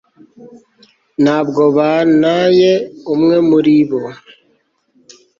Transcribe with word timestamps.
Ntabwo 1.23 1.61
bantaye 1.77 2.71
umwe 3.13 3.37
muri 3.49 3.75
bo 3.89 4.01